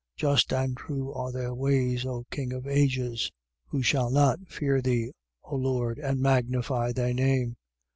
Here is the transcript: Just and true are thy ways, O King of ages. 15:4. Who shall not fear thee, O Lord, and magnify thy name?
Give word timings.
Just 0.15 0.51
and 0.51 0.75
true 0.75 1.13
are 1.13 1.31
thy 1.31 1.51
ways, 1.51 2.07
O 2.07 2.25
King 2.31 2.53
of 2.53 2.65
ages. 2.65 3.31
15:4. 3.67 3.67
Who 3.69 3.81
shall 3.83 4.09
not 4.09 4.39
fear 4.47 4.81
thee, 4.81 5.11
O 5.43 5.55
Lord, 5.55 5.99
and 5.99 6.19
magnify 6.19 6.91
thy 6.91 7.13
name? 7.13 7.55